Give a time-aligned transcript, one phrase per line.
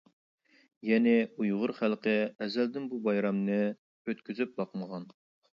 [0.91, 2.15] يەنى ئۇيغۇر خەلقى
[2.45, 5.11] ئەزەلدىن بۇ بايرامنى ئۆتكۈزۈپ باقمىغان.